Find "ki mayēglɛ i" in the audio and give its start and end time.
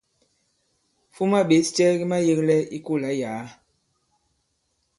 1.99-2.79